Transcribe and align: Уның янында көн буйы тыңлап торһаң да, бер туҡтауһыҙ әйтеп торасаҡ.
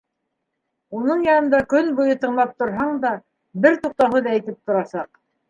Уның 0.99 1.19
янында 1.25 1.59
көн 1.73 1.91
буйы 1.99 2.15
тыңлап 2.23 2.57
торһаң 2.63 2.97
да, 3.05 3.13
бер 3.67 3.79
туҡтауһыҙ 3.85 4.33
әйтеп 4.35 4.59
торасаҡ. 4.67 5.09